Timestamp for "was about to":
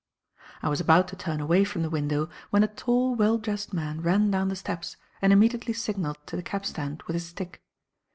0.69-1.15